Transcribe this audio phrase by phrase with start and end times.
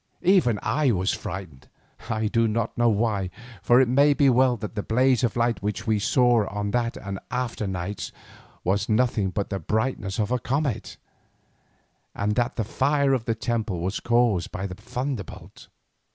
[0.23, 1.69] Even I was frightened,
[2.09, 3.29] I do not know why,
[3.61, 6.97] for it may well be that the blaze of light which we saw on that
[6.97, 8.11] and after nights
[8.63, 10.97] was nothing but the brightness of a comet,
[12.15, 15.67] and that the fire in the temple was caused by a thunderbolt.